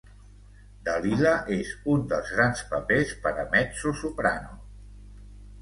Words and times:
Dalila 0.87 1.33
és 1.57 1.75
un 1.95 2.01
dels 2.13 2.33
grans 2.37 2.65
papers 2.73 3.13
per 3.27 3.35
a 3.45 3.47
mezzosoprano. 3.55 4.59